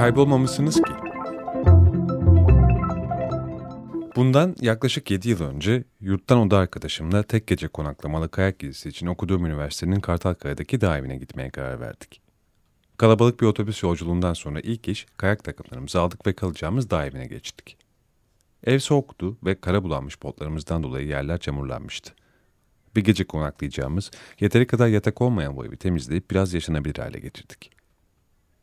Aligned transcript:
Kaybolmamışsınız 0.00 0.74
ki. 0.74 0.92
Bundan 4.16 4.56
yaklaşık 4.60 5.10
7 5.10 5.28
yıl 5.28 5.40
önce 5.40 5.84
yurttan 6.00 6.38
oda 6.38 6.58
arkadaşımla 6.58 7.22
tek 7.22 7.46
gece 7.46 7.68
konaklamalı 7.68 8.28
kayak 8.28 8.58
gezisi 8.58 8.88
için 8.88 9.06
okuduğum 9.06 9.46
üniversitenin 9.46 10.00
Kartalkaya'daki 10.00 10.80
dağ 10.80 10.98
evine 10.98 11.16
gitmeye 11.16 11.50
karar 11.50 11.80
verdik. 11.80 12.20
Kalabalık 12.96 13.40
bir 13.40 13.46
otobüs 13.46 13.82
yolculuğundan 13.82 14.34
sonra 14.34 14.60
ilk 14.60 14.88
iş 14.88 15.06
kayak 15.16 15.44
takımlarımızı 15.44 16.00
aldık 16.00 16.26
ve 16.26 16.32
kalacağımız 16.32 16.90
dağ 16.90 17.08
geçtik. 17.08 17.76
Ev 18.64 18.78
soğuktu 18.78 19.36
ve 19.44 19.60
kara 19.60 19.84
bulanmış 19.84 20.22
botlarımızdan 20.22 20.82
dolayı 20.82 21.06
yerler 21.06 21.38
çamurlanmıştı. 21.38 22.12
Bir 22.96 23.04
gece 23.04 23.24
konaklayacağımız, 23.24 24.10
yeteri 24.40 24.66
kadar 24.66 24.88
yatak 24.88 25.20
olmayan 25.20 25.56
bu 25.56 25.66
evi 25.66 25.76
temizleyip 25.76 26.30
biraz 26.30 26.54
yaşanabilir 26.54 26.96
hale 26.96 27.18
getirdik. 27.18 27.79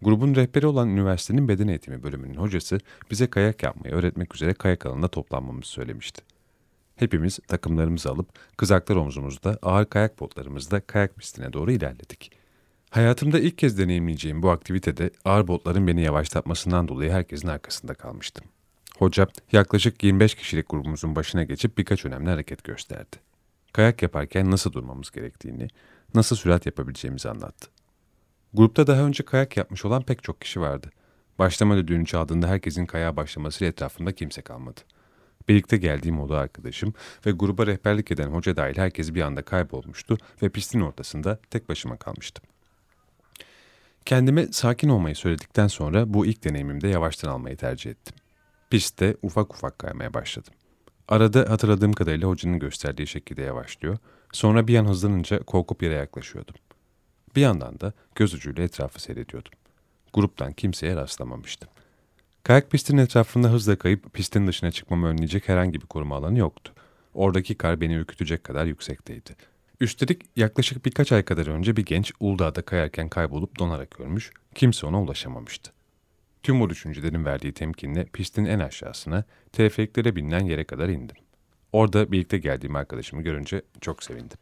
Grubun 0.01 0.35
rehberi 0.35 0.67
olan 0.67 0.89
üniversitenin 0.89 1.47
beden 1.47 1.67
eğitimi 1.67 2.03
bölümünün 2.03 2.35
hocası 2.35 2.79
bize 3.11 3.27
kayak 3.27 3.63
yapmayı 3.63 3.95
öğretmek 3.95 4.35
üzere 4.35 4.53
kayak 4.53 4.85
alanında 4.85 5.07
toplanmamızı 5.07 5.69
söylemişti. 5.69 6.21
Hepimiz 6.95 7.39
takımlarımızı 7.47 8.09
alıp 8.09 8.29
kızaklar 8.57 8.95
omzumuzda 8.95 9.59
ağır 9.61 9.85
kayak 9.85 10.19
botlarımızda 10.19 10.79
kayak 10.79 11.15
pistine 11.15 11.53
doğru 11.53 11.71
ilerledik. 11.71 12.31
Hayatımda 12.89 13.39
ilk 13.39 13.57
kez 13.57 13.77
deneyimleyeceğim 13.77 14.43
bu 14.43 14.49
aktivitede 14.49 15.11
ağır 15.25 15.47
botların 15.47 15.87
beni 15.87 16.01
yavaşlatmasından 16.01 16.87
dolayı 16.87 17.11
herkesin 17.11 17.47
arkasında 17.47 17.93
kalmıştım. 17.93 18.45
Hoca 18.97 19.27
yaklaşık 19.51 20.03
25 20.03 20.35
kişilik 20.35 20.69
grubumuzun 20.69 21.15
başına 21.15 21.43
geçip 21.43 21.77
birkaç 21.77 22.05
önemli 22.05 22.29
hareket 22.29 22.63
gösterdi. 22.63 23.15
Kayak 23.73 24.01
yaparken 24.01 24.51
nasıl 24.51 24.73
durmamız 24.73 25.11
gerektiğini, 25.11 25.67
nasıl 26.15 26.35
sürat 26.35 26.65
yapabileceğimizi 26.65 27.29
anlattı. 27.29 27.76
Grupta 28.57 28.87
daha 28.87 29.01
önce 29.01 29.25
kayak 29.25 29.57
yapmış 29.57 29.85
olan 29.85 30.01
pek 30.03 30.23
çok 30.23 30.41
kişi 30.41 30.61
vardı. 30.61 30.89
Başlama 31.39 31.77
düdüğünü 31.77 32.05
çaldığında 32.05 32.47
herkesin 32.47 32.85
kayağa 32.85 33.15
başlamasıyla 33.15 33.69
etrafında 33.69 34.11
kimse 34.11 34.41
kalmadı. 34.41 34.81
Birlikte 35.49 35.77
geldiğim 35.77 36.19
oda 36.19 36.39
arkadaşım 36.39 36.93
ve 37.25 37.31
gruba 37.31 37.67
rehberlik 37.67 38.11
eden 38.11 38.27
hoca 38.27 38.55
dahil 38.55 38.77
herkes 38.77 39.13
bir 39.13 39.21
anda 39.21 39.41
kaybolmuştu 39.41 40.17
ve 40.41 40.49
pistin 40.49 40.81
ortasında 40.81 41.39
tek 41.49 41.69
başıma 41.69 41.97
kalmıştım. 41.97 42.45
Kendime 44.05 44.47
sakin 44.51 44.89
olmayı 44.89 45.15
söyledikten 45.15 45.67
sonra 45.67 46.13
bu 46.13 46.25
ilk 46.25 46.43
deneyimimde 46.43 46.87
yavaştan 46.87 47.29
almayı 47.29 47.57
tercih 47.57 47.91
ettim. 47.91 48.15
Pistte 48.69 49.17
ufak 49.21 49.53
ufak 49.53 49.79
kaymaya 49.79 50.13
başladım. 50.13 50.53
Arada 51.07 51.49
hatırladığım 51.49 51.93
kadarıyla 51.93 52.27
hocanın 52.27 52.59
gösterdiği 52.59 53.07
şekilde 53.07 53.41
yavaşlıyor, 53.41 53.97
sonra 54.31 54.67
bir 54.67 54.77
an 54.77 54.85
hızlanınca 54.85 55.39
korkup 55.39 55.83
yere 55.83 55.93
yaklaşıyordum. 55.93 56.55
Bir 57.37 57.41
yandan 57.41 57.79
da 57.79 57.93
göz 58.15 58.33
ucuyla 58.33 58.63
etrafı 58.63 59.01
seyrediyordum. 59.01 59.51
Gruptan 60.13 60.53
kimseye 60.53 60.95
rastlamamıştım. 60.95 61.69
Kayak 62.43 62.71
pistinin 62.71 63.01
etrafında 63.01 63.49
hızla 63.49 63.75
kayıp 63.75 64.13
pistin 64.13 64.47
dışına 64.47 64.71
çıkmamı 64.71 65.07
önleyecek 65.07 65.49
herhangi 65.49 65.81
bir 65.81 65.85
koruma 65.85 66.15
alanı 66.15 66.39
yoktu. 66.39 66.73
Oradaki 67.13 67.55
kar 67.55 67.81
beni 67.81 67.93
ürkütecek 67.93 68.43
kadar 68.43 68.65
yüksekteydi. 68.65 69.35
Üstelik 69.79 70.21
yaklaşık 70.35 70.85
birkaç 70.85 71.11
ay 71.11 71.23
kadar 71.23 71.47
önce 71.47 71.77
bir 71.77 71.85
genç 71.85 72.11
Uludağ'da 72.19 72.61
kayarken 72.61 73.09
kaybolup 73.09 73.59
donarak 73.59 73.99
ölmüş, 73.99 74.31
kimse 74.55 74.87
ona 74.87 75.01
ulaşamamıştı. 75.01 75.71
Tüm 76.43 76.59
bu 76.59 76.69
düşüncelerin 76.69 77.25
verdiği 77.25 77.53
temkinle 77.53 78.05
pistin 78.05 78.45
en 78.45 78.59
aşağısına, 78.59 79.23
teleferiklere 79.51 80.15
binilen 80.15 80.45
yere 80.45 80.63
kadar 80.63 80.89
indim. 80.89 81.15
Orada 81.71 82.11
birlikte 82.11 82.37
geldiğim 82.37 82.75
arkadaşımı 82.75 83.21
görünce 83.21 83.61
çok 83.81 84.03
sevindim. 84.03 84.37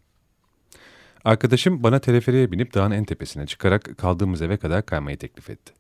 Arkadaşım 1.25 1.83
bana 1.83 1.99
teleferiğe 1.99 2.51
binip 2.51 2.73
dağın 2.73 2.91
en 2.91 3.03
tepesine 3.03 3.45
çıkarak 3.45 3.97
kaldığımız 3.97 4.41
eve 4.41 4.57
kadar 4.57 4.85
kaymayı 4.85 5.17
teklif 5.17 5.49
etti. 5.49 5.73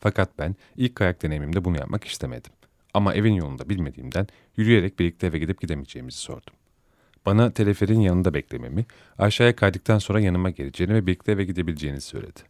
Fakat 0.00 0.38
ben 0.38 0.56
ilk 0.76 0.94
kayak 0.94 1.22
deneyimimde 1.22 1.64
bunu 1.64 1.76
yapmak 1.78 2.04
istemedim. 2.04 2.52
Ama 2.94 3.14
evin 3.14 3.34
yolunu 3.34 3.58
da 3.58 3.68
bilmediğimden 3.68 4.26
yürüyerek 4.56 4.98
birlikte 4.98 5.26
eve 5.26 5.38
gidip 5.38 5.60
gidemeyeceğimizi 5.60 6.18
sordum. 6.18 6.54
Bana 7.26 7.50
teleferin 7.50 8.00
yanında 8.00 8.34
beklememi, 8.34 8.86
aşağıya 9.18 9.56
kaydıktan 9.56 9.98
sonra 9.98 10.20
yanıma 10.20 10.50
geleceğini 10.50 10.94
ve 10.94 11.06
birlikte 11.06 11.32
eve 11.32 11.44
gidebileceğini 11.44 12.00
söyledi. 12.00 12.40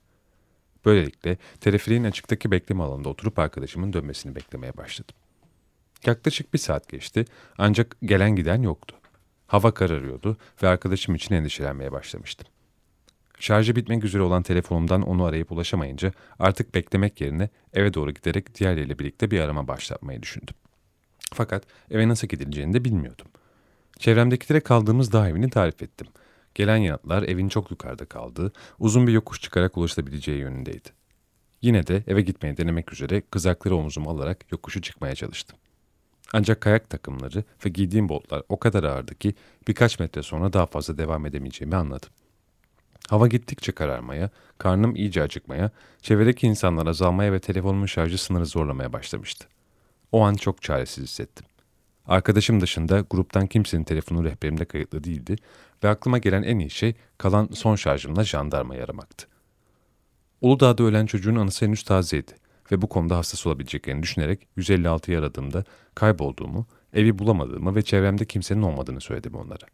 Böylelikle 0.84 1.36
teleferin 1.60 2.04
açıktaki 2.04 2.50
bekleme 2.50 2.82
alanında 2.82 3.08
oturup 3.08 3.38
arkadaşımın 3.38 3.92
dönmesini 3.92 4.34
beklemeye 4.34 4.76
başladım. 4.76 5.16
Yaklaşık 6.06 6.54
bir 6.54 6.58
saat 6.58 6.88
geçti 6.88 7.24
ancak 7.58 7.96
gelen 8.02 8.36
giden 8.36 8.62
yoktu. 8.62 8.99
Hava 9.50 9.74
kararıyordu 9.74 10.36
ve 10.62 10.68
arkadaşım 10.68 11.14
için 11.14 11.34
endişelenmeye 11.34 11.92
başlamıştım. 11.92 12.48
Şarjı 13.40 13.76
bitmek 13.76 14.04
üzere 14.04 14.22
olan 14.22 14.42
telefonumdan 14.42 15.02
onu 15.02 15.24
arayıp 15.24 15.52
ulaşamayınca 15.52 16.12
artık 16.38 16.74
beklemek 16.74 17.20
yerine 17.20 17.48
eve 17.72 17.94
doğru 17.94 18.10
giderek 18.10 18.54
diğerleriyle 18.54 18.98
birlikte 18.98 19.30
bir 19.30 19.40
arama 19.40 19.68
başlatmayı 19.68 20.22
düşündüm. 20.22 20.54
Fakat 21.32 21.64
eve 21.90 22.08
nasıl 22.08 22.28
gidileceğini 22.28 22.74
de 22.74 22.84
bilmiyordum. 22.84 23.26
Çevremdekilere 23.98 24.60
kaldığımız 24.60 25.12
dağ 25.12 25.28
evini 25.28 25.50
tarif 25.50 25.82
ettim. 25.82 26.06
Gelen 26.54 26.76
yanıtlar 26.76 27.22
evin 27.22 27.48
çok 27.48 27.70
yukarıda 27.70 28.04
kaldığı, 28.04 28.52
uzun 28.78 29.06
bir 29.06 29.12
yokuş 29.12 29.40
çıkarak 29.40 29.76
ulaşılabileceği 29.76 30.38
yönündeydi. 30.38 30.88
Yine 31.62 31.86
de 31.86 32.02
eve 32.06 32.22
gitmeye 32.22 32.56
denemek 32.56 32.92
üzere 32.92 33.22
kızakları 33.30 33.76
omzuma 33.76 34.10
alarak 34.10 34.52
yokuşu 34.52 34.82
çıkmaya 34.82 35.14
çalıştım. 35.14 35.58
Ancak 36.32 36.60
kayak 36.60 36.91
takımları 36.91 37.44
ve 37.66 37.68
giydiğim 37.68 38.08
botlar 38.08 38.42
o 38.48 38.58
kadar 38.58 38.84
ağırdı 38.84 39.14
ki 39.14 39.34
birkaç 39.68 39.98
metre 39.98 40.22
sonra 40.22 40.52
daha 40.52 40.66
fazla 40.66 40.98
devam 40.98 41.26
edemeyeceğimi 41.26 41.76
anladım. 41.76 42.08
Hava 43.08 43.28
gittikçe 43.28 43.72
kararmaya, 43.72 44.30
karnım 44.58 44.96
iyice 44.96 45.22
acıkmaya, 45.22 45.70
çevredeki 46.02 46.46
insanlar 46.46 46.86
azalmaya 46.86 47.32
ve 47.32 47.41
telefonumun 47.41 47.86
şarjı 47.86 48.18
sınırı 48.18 48.46
zorlamaya 48.46 48.92
başlamıştı. 48.92 49.46
O 50.12 50.22
an 50.22 50.34
çok 50.34 50.62
çaresiz 50.62 51.04
hissettim. 51.04 51.46
Arkadaşım 52.06 52.60
dışında 52.60 53.04
gruptan 53.10 53.47
kimsenin 53.47 53.84
telefonu 53.84 54.24
rehberimde 54.24 54.64
kayıtlı 54.64 55.04
değildi 55.04 55.36
ve 55.84 55.88
aklıma 55.88 56.18
gelen 56.18 56.42
en 56.42 56.58
iyi 56.58 56.70
şey 56.70 56.94
kalan 57.18 57.48
son 57.54 57.76
şarjımla 57.76 58.24
jandarmayı 58.24 58.84
aramaktı. 58.84 59.26
Uludağ'da 60.41 60.82
ölen 60.82 61.06
çocuğun 61.06 61.36
anısı 61.36 61.66
henüz 61.66 61.82
tazeydi 61.82 62.32
ve 62.72 62.82
bu 62.82 62.88
konuda 62.88 63.16
hassas 63.16 63.47
olabileceklerini 63.47 64.03
düşünerek 64.03 64.47
156'yı 64.58 65.19
aradığımda 65.19 65.64
kaybolduğumu, 65.94 66.66
evi 66.92 67.19
bulamadığımı 67.19 67.75
ve 67.75 67.82
çevremde 67.82 68.25
kimsenin 68.25 68.62
olmadığını 68.62 69.00
söyledim 69.00 69.34
onlara. 69.34 69.66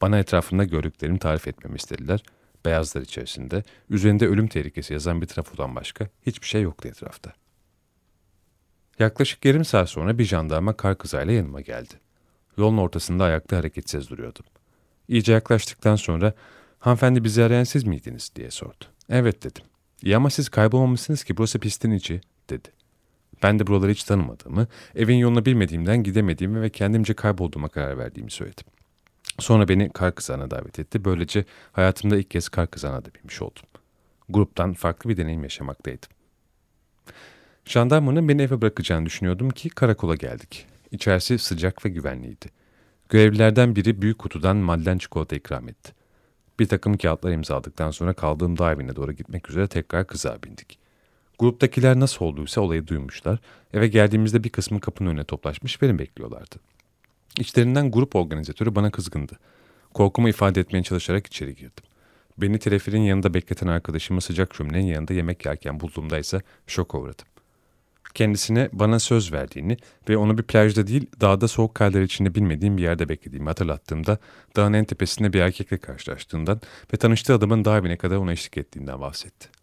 Bana 0.00 0.18
etrafında 0.18 0.64
gördüklerimi 0.64 1.18
tarif 1.18 1.48
etmemi 1.48 1.76
istediler. 1.76 2.22
Beyazlar 2.64 3.00
içerisinde, 3.00 3.62
üzerinde 3.90 4.26
ölüm 4.26 4.48
tehlikesi 4.48 4.92
yazan 4.92 5.20
bir 5.20 5.26
trafodan 5.26 5.76
başka 5.76 6.08
hiçbir 6.26 6.46
şey 6.46 6.62
yoktu 6.62 6.88
etrafta. 6.88 7.32
Yaklaşık 8.98 9.44
yarım 9.44 9.64
saat 9.64 9.90
sonra 9.90 10.18
bir 10.18 10.24
jandarma 10.24 10.76
kar 10.76 10.98
kızayla 10.98 11.32
yanıma 11.32 11.60
geldi. 11.60 11.94
Yolun 12.56 12.78
ortasında 12.78 13.24
ayakta 13.24 13.56
hareketsiz 13.56 14.10
duruyordum. 14.10 14.44
İyice 15.08 15.32
yaklaştıktan 15.32 15.96
sonra, 15.96 16.34
hanımefendi 16.78 17.24
bizi 17.24 17.44
arayan 17.44 17.64
siz 17.64 17.84
miydiniz 17.84 18.32
diye 18.36 18.50
sordu. 18.50 18.84
Evet 19.08 19.42
dedim. 19.42 19.64
İyi 20.02 20.16
ama 20.16 20.30
siz 20.30 20.48
kaybolmamışsınız 20.48 21.24
ki 21.24 21.36
burası 21.36 21.58
pistin 21.58 21.90
içi, 21.90 22.20
dedi. 22.50 22.68
Ben 23.42 23.58
de 23.58 23.66
buraları 23.66 23.90
hiç 23.90 24.04
tanımadığımı, 24.04 24.66
evin 24.94 25.16
yolunu 25.16 25.44
bilmediğimden 25.44 26.02
gidemediğimi 26.02 26.62
ve 26.62 26.70
kendimce 26.70 27.14
kaybolduğuma 27.14 27.68
karar 27.68 27.98
verdiğimi 27.98 28.30
söyledim. 28.30 28.64
Sonra 29.38 29.68
beni 29.68 29.90
kar 29.90 30.14
kızağına 30.14 30.50
davet 30.50 30.78
etti. 30.78 31.04
Böylece 31.04 31.44
hayatımda 31.72 32.16
ilk 32.16 32.30
kez 32.30 32.48
kar 32.48 32.70
kızağına 32.70 33.04
da 33.04 33.14
binmiş 33.14 33.42
oldum. 33.42 33.62
Gruptan 34.28 34.72
farklı 34.72 35.10
bir 35.10 35.16
deneyim 35.16 35.42
yaşamaktaydım. 35.42 36.08
Jandarmanın 37.64 38.28
beni 38.28 38.42
eve 38.42 38.60
bırakacağını 38.60 39.06
düşünüyordum 39.06 39.50
ki 39.50 39.68
karakola 39.68 40.14
geldik. 40.14 40.66
İçerisi 40.90 41.38
sıcak 41.38 41.84
ve 41.84 41.88
güvenliydi. 41.88 42.46
Görevlilerden 43.08 43.76
biri 43.76 44.02
büyük 44.02 44.18
kutudan 44.18 44.56
madden 44.56 44.98
çikolata 44.98 45.36
ikram 45.36 45.68
etti. 45.68 45.92
Bir 46.60 46.68
takım 46.68 46.96
kağıtlar 46.96 47.32
imzaladıktan 47.32 47.90
sonra 47.90 48.12
kaldığım 48.12 48.58
dağ 48.58 48.72
evine 48.72 48.96
doğru 48.96 49.12
gitmek 49.12 49.50
üzere 49.50 49.66
tekrar 49.66 50.06
kıza 50.06 50.42
bindik. 50.42 50.81
Gruptakiler 51.42 52.00
nasıl 52.00 52.24
olduysa 52.24 52.60
olayı 52.60 52.86
duymuşlar. 52.86 53.38
Eve 53.74 53.88
geldiğimizde 53.88 54.44
bir 54.44 54.50
kısmı 54.50 54.80
kapının 54.80 55.10
önüne 55.10 55.24
toplaşmış 55.24 55.82
beni 55.82 55.98
bekliyorlardı. 55.98 56.56
İçlerinden 57.38 57.90
grup 57.90 58.16
organizatörü 58.16 58.74
bana 58.74 58.90
kızgındı. 58.90 59.38
Korkumu 59.94 60.28
ifade 60.28 60.60
etmeye 60.60 60.82
çalışarak 60.82 61.26
içeri 61.26 61.54
girdim. 61.54 61.84
Beni 62.38 62.58
teleferin 62.58 63.00
yanında 63.00 63.34
bekleten 63.34 63.66
arkadaşımı 63.66 64.20
sıcak 64.20 64.54
şöminenin 64.54 64.86
yanında 64.86 65.14
yemek 65.14 65.46
yerken 65.46 65.80
bulduğumda 65.80 66.18
ise 66.18 66.40
şoka 66.66 66.98
uğradım. 66.98 67.26
kendisine 68.14 68.68
bana 68.72 68.98
söz 68.98 69.32
verdiğini 69.32 69.76
ve 70.08 70.16
onu 70.16 70.38
bir 70.38 70.42
plajda 70.42 70.86
değil 70.86 71.06
dağda 71.20 71.48
soğuk 71.48 71.74
karlar 71.74 72.02
içinde 72.02 72.34
bilmediğim 72.34 72.76
bir 72.76 72.82
yerde 72.82 73.08
beklediğimi 73.08 73.48
hatırlattığımda 73.48 74.18
dağın 74.56 74.72
en 74.72 74.84
tepesinde 74.84 75.32
bir 75.32 75.40
erkekle 75.40 75.78
karşılaştığından 75.78 76.60
ve 76.94 76.96
tanıştığı 76.96 77.34
adamın 77.34 77.64
dağ 77.64 77.78
evine 77.78 77.96
kadar 77.96 78.16
ona 78.16 78.32
eşlik 78.32 78.58
ettiğinden 78.58 79.00
bahsetti. 79.00 79.61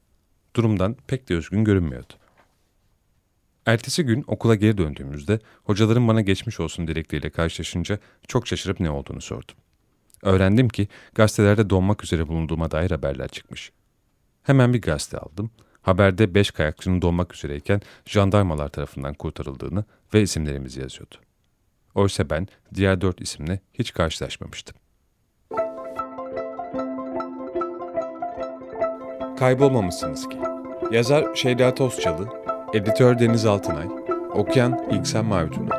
Durumdan 0.55 0.97
pek 1.07 1.29
de 1.29 1.33
üzgün 1.33 1.63
görünmüyordu. 1.63 2.13
Ertesi 3.65 4.03
gün 4.03 4.23
okula 4.27 4.55
geri 4.55 4.77
döndüğümüzde 4.77 5.39
hocalarım 5.63 6.07
bana 6.07 6.21
geçmiş 6.21 6.59
olsun 6.59 6.87
dilekleriyle 6.87 7.29
karşılaşınca 7.29 7.99
çok 8.27 8.47
şaşırıp 8.47 8.79
ne 8.79 8.89
olduğunu 8.89 9.21
sordum. 9.21 9.55
Öğrendim 10.23 10.69
ki 10.69 10.87
gazetelerde 11.15 11.69
donmak 11.69 12.03
üzere 12.03 12.27
bulunduğuma 12.27 12.71
dair 12.71 12.91
haberler 12.91 13.27
çıkmış. 13.27 13.71
Hemen 14.43 14.73
bir 14.73 14.81
gazete 14.81 15.17
aldım. 15.17 15.51
Haberde 15.81 16.35
beş 16.35 16.51
kayakçının 16.51 17.01
donmak 17.01 17.35
üzereyken 17.35 17.81
jandarmalar 18.05 18.69
tarafından 18.69 19.13
kurtarıldığını 19.13 19.83
ve 20.13 20.21
isimlerimiz 20.21 20.77
yazıyordu. 20.77 21.15
Oysa 21.95 22.29
ben 22.29 22.47
diğer 22.73 23.01
dört 23.01 23.21
isimle 23.21 23.59
hiç 23.73 23.93
karşılaşmamıştım. 23.93 24.77
Kaybolmamışsınız 29.39 30.29
ki. 30.29 30.37
Yazar 30.91 31.35
Şeyda 31.35 31.75
Tozçalı, 31.75 32.27
editör 32.73 33.19
Deniz 33.19 33.45
Altınay, 33.45 33.85
okuyan 34.33 34.89
İlksen 34.91 35.25
Mavituna. 35.25 35.78